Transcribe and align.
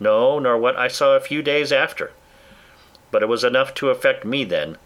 no, 0.00 0.38
nor 0.38 0.56
what 0.58 0.76
I 0.76 0.88
saw 0.88 1.14
a 1.14 1.20
few 1.20 1.42
days 1.42 1.70
after; 1.70 2.12
but 3.10 3.22
it 3.22 3.28
was 3.28 3.44
enough 3.44 3.74
to 3.74 3.90
affect 3.90 4.24
me 4.24 4.42
then, 4.44 4.78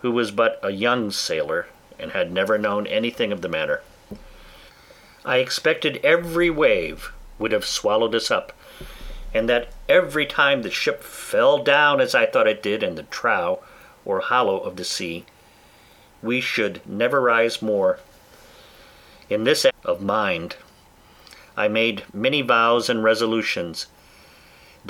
who 0.00 0.10
was 0.10 0.32
but 0.32 0.58
a 0.62 0.70
young 0.70 1.10
sailor, 1.10 1.68
and 1.98 2.10
had 2.10 2.32
never 2.32 2.58
known 2.58 2.86
anything 2.86 3.32
of 3.32 3.40
the 3.40 3.48
matter. 3.48 3.82
I 5.24 5.36
expected 5.36 6.00
every 6.02 6.50
wave 6.50 7.12
would 7.38 7.52
have 7.52 7.64
swallowed 7.64 8.14
us 8.14 8.30
up, 8.30 8.52
and 9.32 9.48
that 9.48 9.68
every 9.88 10.26
time 10.26 10.62
the 10.62 10.70
ship 10.70 11.02
fell 11.02 11.62
down 11.62 12.00
as 12.00 12.14
I 12.14 12.26
thought 12.26 12.48
it 12.48 12.62
did 12.62 12.82
in 12.82 12.96
the 12.96 13.04
trough 13.04 13.60
or 14.04 14.20
hollow 14.20 14.58
of 14.58 14.76
the 14.76 14.84
sea, 14.84 15.24
we 16.22 16.40
should 16.40 16.80
never 16.86 17.20
rise 17.20 17.62
more. 17.62 18.00
In 19.28 19.44
this 19.44 19.64
of 19.84 20.00
mind 20.00 20.56
I 21.56 21.68
made 21.68 22.04
many 22.12 22.42
vows 22.42 22.88
and 22.88 23.04
resolutions, 23.04 23.86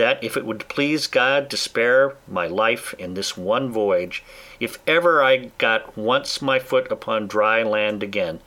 that 0.00 0.24
if 0.24 0.34
it 0.34 0.46
would 0.46 0.66
please 0.66 1.06
God 1.06 1.50
to 1.50 1.58
spare 1.58 2.16
my 2.26 2.46
life 2.46 2.94
in 2.98 3.12
this 3.12 3.36
one 3.36 3.70
voyage, 3.70 4.24
if 4.58 4.78
ever 4.86 5.22
I 5.22 5.50
got 5.58 5.94
once 5.94 6.40
my 6.40 6.58
foot 6.58 6.90
upon 6.90 7.26
dry 7.26 7.62
land 7.62 8.02
again, 8.02 8.40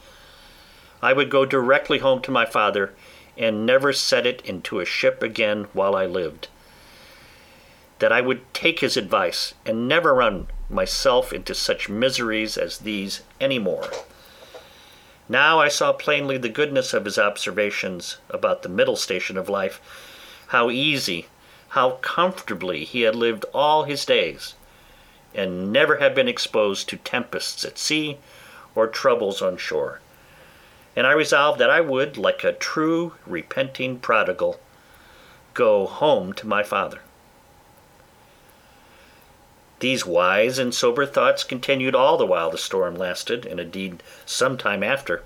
I 0.99 1.13
would 1.13 1.29
go 1.29 1.45
directly 1.45 1.99
home 1.99 2.23
to 2.23 2.31
my 2.31 2.43
father, 2.43 2.95
and 3.37 3.67
never 3.67 3.93
set 3.93 4.25
it 4.25 4.41
into 4.43 4.79
a 4.79 4.85
ship 4.85 5.21
again 5.21 5.67
while 5.73 5.95
I 5.95 6.07
lived; 6.07 6.47
that 7.99 8.11
I 8.11 8.19
would 8.19 8.51
take 8.51 8.79
his 8.79 8.97
advice, 8.97 9.53
and 9.63 9.87
never 9.87 10.11
run 10.11 10.47
myself 10.71 11.31
into 11.31 11.53
such 11.53 11.87
miseries 11.87 12.57
as 12.57 12.79
these 12.79 13.21
any 13.39 13.59
more. 13.59 13.91
Now 15.29 15.59
I 15.59 15.67
saw 15.67 15.93
plainly 15.93 16.39
the 16.39 16.49
goodness 16.49 16.95
of 16.95 17.05
his 17.05 17.19
observations 17.19 18.17
about 18.31 18.63
the 18.63 18.69
middle 18.69 18.95
station 18.95 19.37
of 19.37 19.49
life, 19.49 19.79
how 20.47 20.71
easy, 20.71 21.27
how 21.73 21.91
comfortably 22.03 22.85
he 22.85 23.01
had 23.01 23.15
lived 23.15 23.45
all 23.51 23.83
his 23.83 24.05
days, 24.05 24.53
and 25.33 25.73
never 25.73 25.97
had 25.97 26.13
been 26.13 26.27
exposed 26.27 26.87
to 26.87 26.97
tempests 26.97 27.65
at 27.65 27.79
sea 27.79 28.19
or 28.75 28.85
troubles 28.85 29.41
on 29.41 29.57
shore; 29.57 29.99
and 30.95 31.07
I 31.07 31.13
resolved 31.13 31.59
that 31.59 31.71
I 31.71 31.81
would, 31.81 32.15
like 32.15 32.43
a 32.43 32.53
true 32.53 33.15
repenting 33.25 33.97
prodigal, 33.97 34.59
go 35.55 35.87
home 35.87 36.31
to 36.33 36.45
my 36.45 36.61
father. 36.61 37.01
These 39.79 40.05
wise 40.05 40.59
and 40.59 40.75
sober 40.75 41.07
thoughts 41.07 41.43
continued 41.43 41.95
all 41.95 42.17
the 42.17 42.25
while 42.27 42.51
the 42.51 42.57
storm 42.59 42.95
lasted, 42.95 43.47
and 43.47 43.59
indeed 43.59 44.03
some 44.27 44.59
time 44.59 44.83
after; 44.83 45.23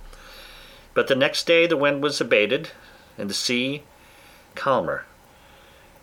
but 0.93 1.07
the 1.07 1.15
next 1.15 1.45
day 1.45 1.67
the 1.67 1.75
wind 1.75 2.01
was 2.01 2.21
abated, 2.21 2.69
and 3.17 3.29
the 3.29 3.33
sea 3.33 3.83
calmer, 4.55 5.03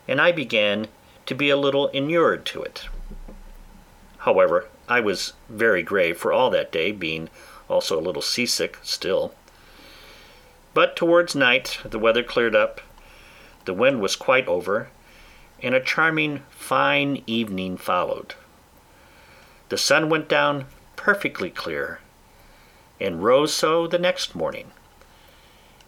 and 0.06 0.20
I 0.20 0.32
began 0.32 0.88
to 1.26 1.34
be 1.34 1.50
a 1.50 1.56
little 1.56 1.88
inured 1.88 2.44
to 2.46 2.62
it. 2.62 2.88
However, 4.18 4.68
I 4.88 5.00
was 5.00 5.32
very 5.48 5.82
grave 5.82 6.18
for 6.18 6.32
all 6.32 6.50
that 6.50 6.72
day, 6.72 6.92
being 6.92 7.30
also 7.68 7.98
a 7.98 8.02
little 8.02 8.22
seasick 8.22 8.78
still. 8.82 9.34
But 10.74 10.96
towards 10.96 11.34
night 11.34 11.78
the 11.84 11.98
weather 11.98 12.22
cleared 12.22 12.54
up, 12.54 12.80
the 13.64 13.72
wind 13.72 14.00
was 14.00 14.16
quite 14.16 14.46
over, 14.46 14.88
and 15.62 15.74
a 15.74 15.80
charming 15.80 16.42
fine 16.50 17.22
evening 17.26 17.76
followed. 17.76 18.34
The 19.70 19.78
sun 19.78 20.10
went 20.10 20.28
down 20.28 20.66
perfectly 20.96 21.50
clear, 21.50 22.00
and 23.00 23.24
rose 23.24 23.54
so 23.54 23.86
the 23.86 23.98
next 23.98 24.34
morning; 24.34 24.72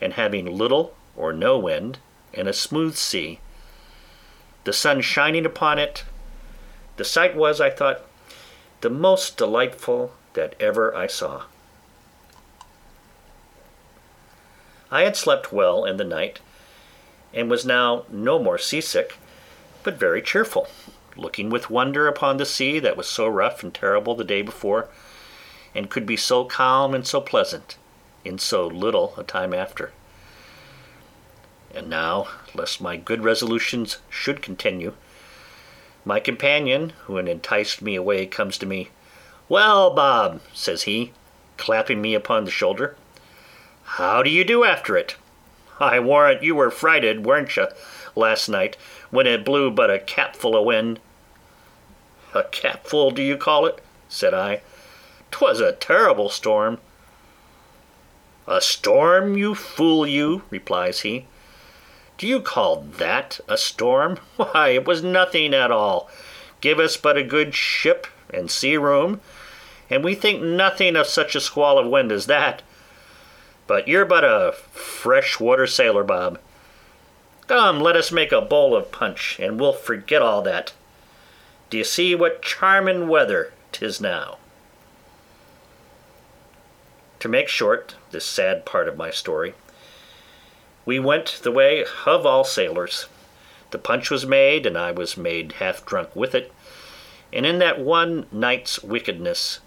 and 0.00 0.14
having 0.14 0.46
little 0.46 0.94
or 1.16 1.32
no 1.32 1.58
wind, 1.58 1.98
and 2.32 2.48
a 2.48 2.52
smooth 2.52 2.96
sea, 2.96 3.40
the 4.66 4.72
sun 4.72 5.00
shining 5.00 5.46
upon 5.46 5.78
it, 5.78 6.02
the 6.96 7.04
sight 7.04 7.36
was, 7.36 7.60
I 7.60 7.70
thought, 7.70 8.02
the 8.80 8.90
most 8.90 9.36
delightful 9.36 10.12
that 10.34 10.56
ever 10.58 10.92
I 10.92 11.06
saw. 11.06 11.44
I 14.90 15.02
had 15.02 15.16
slept 15.16 15.52
well 15.52 15.84
in 15.84 15.98
the 15.98 16.04
night, 16.04 16.40
and 17.32 17.48
was 17.48 17.64
now 17.64 18.06
no 18.10 18.40
more 18.40 18.58
seasick, 18.58 19.18
but 19.84 20.00
very 20.00 20.20
cheerful 20.20 20.66
looking 21.16 21.48
with 21.48 21.70
wonder 21.70 22.08
upon 22.08 22.36
the 22.36 22.44
sea 22.44 22.80
that 22.80 22.96
was 22.96 23.06
so 23.06 23.28
rough 23.28 23.62
and 23.62 23.72
terrible 23.72 24.16
the 24.16 24.24
day 24.24 24.42
before, 24.42 24.88
and 25.76 25.90
could 25.90 26.06
be 26.06 26.16
so 26.16 26.44
calm 26.44 26.92
and 26.92 27.06
so 27.06 27.20
pleasant 27.20 27.76
in 28.24 28.36
so 28.36 28.66
little 28.66 29.14
a 29.16 29.22
time 29.22 29.54
after. 29.54 29.92
And 31.76 31.90
now, 31.90 32.28
lest 32.54 32.80
my 32.80 32.96
good 32.96 33.22
resolutions 33.22 33.98
should 34.08 34.40
continue, 34.40 34.94
my 36.06 36.20
companion, 36.20 36.94
who 37.04 37.16
had 37.16 37.28
enticed 37.28 37.82
me 37.82 37.96
away, 37.96 38.24
comes 38.24 38.56
to 38.56 38.64
me. 38.64 38.88
"Well, 39.46 39.90
Bob," 39.90 40.40
says 40.54 40.84
he, 40.84 41.12
clapping 41.58 42.00
me 42.00 42.14
upon 42.14 42.44
the 42.46 42.50
shoulder, 42.50 42.96
"how 43.84 44.22
do 44.22 44.30
you 44.30 44.42
do 44.42 44.64
after 44.64 44.96
it? 44.96 45.16
I 45.78 46.00
warrant 46.00 46.42
you 46.42 46.54
were 46.54 46.70
frighted, 46.70 47.26
weren't 47.26 47.54
you, 47.56 47.66
last 48.14 48.48
night, 48.48 48.78
when 49.10 49.26
it 49.26 49.44
blew 49.44 49.70
but 49.70 49.90
a 49.90 49.98
capful 49.98 50.56
o' 50.56 50.62
wind?" 50.62 50.98
"A 52.32 52.44
capful 52.44 53.10
do 53.10 53.20
you 53.20 53.36
call 53.36 53.66
it?" 53.66 53.82
said 54.08 54.32
I. 54.32 54.62
"'Twas 55.30 55.60
a 55.60 55.72
terrible 55.72 56.30
storm." 56.30 56.78
"A 58.46 58.62
storm, 58.62 59.36
you 59.36 59.54
fool 59.54 60.06
you!" 60.06 60.42
replies 60.48 61.00
he. 61.00 61.26
"Do 62.18 62.26
you 62.26 62.40
call 62.40 62.76
that 62.76 63.40
a 63.46 63.56
storm? 63.58 64.18
Why, 64.36 64.70
it 64.70 64.86
was 64.86 65.02
nothing 65.02 65.52
at 65.52 65.70
all. 65.70 66.10
Give 66.60 66.78
us 66.78 66.96
but 66.96 67.16
a 67.16 67.22
good 67.22 67.54
ship 67.54 68.06
and 68.30 68.50
sea 68.50 68.76
room, 68.76 69.20
and 69.90 70.02
we 70.02 70.14
think 70.14 70.42
nothing 70.42 70.96
of 70.96 71.06
such 71.06 71.34
a 71.34 71.40
squall 71.40 71.78
of 71.78 71.86
wind 71.86 72.10
as 72.10 72.26
that. 72.26 72.62
But 73.66 73.88
you're 73.88 74.04
but 74.04 74.24
a 74.24 74.54
fresh 74.72 75.38
water 75.38 75.66
sailor, 75.66 76.04
Bob. 76.04 76.38
Come, 77.46 77.80
let 77.80 77.96
us 77.96 78.10
make 78.10 78.32
a 78.32 78.40
bowl 78.40 78.74
of 78.74 78.90
punch, 78.90 79.38
and 79.38 79.60
we'll 79.60 79.72
forget 79.72 80.22
all 80.22 80.42
that. 80.42 80.72
D'ye 81.70 81.82
see 81.82 82.14
what 82.14 82.42
charmin' 82.42 83.08
weather 83.08 83.52
'tis 83.72 84.00
now?" 84.00 84.38
To 87.20 87.28
make 87.28 87.48
short 87.48 87.94
this 88.10 88.24
sad 88.24 88.64
part 88.64 88.88
of 88.88 88.96
my 88.96 89.10
story, 89.10 89.54
we 90.86 91.00
went 91.00 91.40
the 91.42 91.52
way 91.52 91.84
of 92.06 92.24
all 92.24 92.44
sailors. 92.44 93.06
The 93.72 93.78
punch 93.78 94.08
was 94.08 94.24
made, 94.24 94.64
and 94.64 94.78
I 94.78 94.92
was 94.92 95.16
made 95.16 95.52
half 95.52 95.84
drunk 95.84 96.14
with 96.14 96.34
it, 96.34 96.52
and 97.32 97.44
in 97.44 97.58
that 97.58 97.80
one 97.80 98.26
night's 98.30 98.82
wickedness 98.82 99.60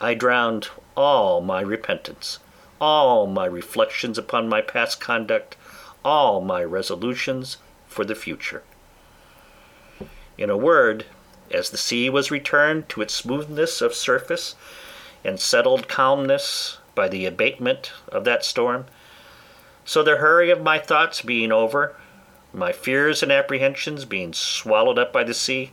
I 0.00 0.14
drowned 0.14 0.68
all 0.96 1.40
my 1.40 1.60
repentance, 1.60 2.38
all 2.80 3.26
my 3.26 3.44
reflections 3.44 4.18
upon 4.18 4.48
my 4.48 4.62
past 4.62 5.00
conduct, 5.00 5.56
all 6.04 6.40
my 6.40 6.64
resolutions 6.64 7.58
for 7.86 8.04
the 8.04 8.16
future. 8.16 8.62
In 10.38 10.50
a 10.50 10.56
word 10.56 11.04
as 11.50 11.68
the 11.70 11.76
sea 11.76 12.08
was 12.08 12.30
returned 12.30 12.88
to 12.88 13.02
its 13.02 13.14
smoothness 13.14 13.82
of 13.82 13.94
surface 13.94 14.56
and 15.22 15.38
settled 15.38 15.86
calmness 15.86 16.78
by 16.94 17.08
the 17.08 17.26
abatement 17.26 17.92
of 18.08 18.24
that 18.24 18.44
storm, 18.44 18.86
so 19.84 20.02
the 20.02 20.16
hurry 20.16 20.50
of 20.50 20.62
my 20.62 20.78
thoughts 20.78 21.22
being 21.22 21.52
over, 21.52 21.94
my 22.52 22.72
fears 22.72 23.22
and 23.22 23.32
apprehensions 23.32 24.04
being 24.04 24.32
swallowed 24.32 24.98
up 24.98 25.12
by 25.12 25.24
the 25.24 25.34
sea, 25.34 25.70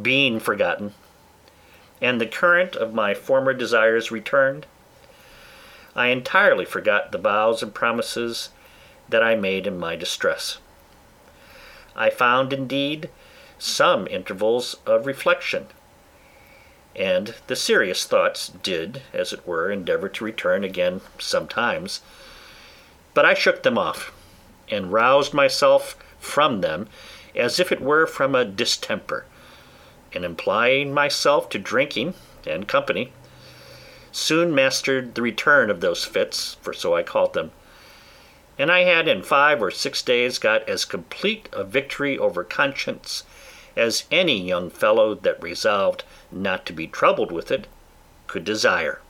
being 0.00 0.40
forgotten, 0.40 0.94
and 2.00 2.20
the 2.20 2.26
current 2.26 2.74
of 2.76 2.94
my 2.94 3.14
former 3.14 3.52
desires 3.52 4.10
returned, 4.10 4.66
I 5.94 6.06
entirely 6.06 6.64
forgot 6.64 7.12
the 7.12 7.18
vows 7.18 7.62
and 7.62 7.74
promises 7.74 8.50
that 9.08 9.22
I 9.22 9.34
made 9.34 9.66
in 9.66 9.78
my 9.78 9.96
distress. 9.96 10.58
I 11.96 12.10
found, 12.10 12.52
indeed, 12.52 13.10
some 13.58 14.06
intervals 14.06 14.76
of 14.86 15.04
reflection, 15.04 15.66
and 16.96 17.34
the 17.46 17.56
serious 17.56 18.06
thoughts 18.06 18.48
did, 18.48 19.02
as 19.12 19.32
it 19.32 19.46
were, 19.46 19.70
endeavour 19.70 20.08
to 20.08 20.24
return 20.24 20.64
again 20.64 21.00
sometimes; 21.18 22.00
but 23.14 23.24
I 23.24 23.34
shook 23.34 23.62
them 23.62 23.78
off, 23.78 24.12
and 24.68 24.92
roused 24.92 25.34
myself 25.34 25.96
from 26.18 26.60
them 26.60 26.88
as 27.34 27.58
if 27.60 27.72
it 27.72 27.80
were 27.80 28.06
from 28.06 28.34
a 28.34 28.44
distemper, 28.44 29.24
and 30.12 30.24
applying 30.24 30.92
myself 30.92 31.48
to 31.50 31.58
drinking 31.58 32.14
and 32.46 32.66
company, 32.66 33.12
soon 34.12 34.54
mastered 34.54 35.14
the 35.14 35.22
return 35.22 35.70
of 35.70 35.80
those 35.80 36.04
fits, 36.04 36.56
for 36.62 36.72
so 36.72 36.94
I 36.94 37.02
called 37.02 37.34
them, 37.34 37.52
and 38.58 38.70
I 38.70 38.80
had 38.80 39.08
in 39.08 39.22
five 39.22 39.62
or 39.62 39.70
six 39.70 40.02
days 40.02 40.38
got 40.38 40.68
as 40.68 40.84
complete 40.84 41.48
a 41.52 41.64
victory 41.64 42.18
over 42.18 42.44
conscience 42.44 43.24
as 43.76 44.04
any 44.10 44.40
young 44.40 44.68
fellow 44.68 45.14
that 45.14 45.42
resolved 45.42 46.04
not 46.30 46.66
to 46.66 46.72
be 46.72 46.86
troubled 46.86 47.32
with 47.32 47.50
it 47.50 47.66
could 48.26 48.44
desire. 48.44 49.00